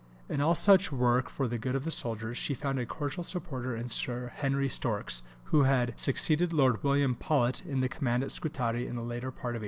[0.27, 3.75] In all such work for the good of the soldiers, she found a cordial supporter
[3.75, 8.87] in Sir Henry Storks, who had succeeded Lord William Paulet in the command at Scutari
[8.87, 9.59] in the latter part of 1855.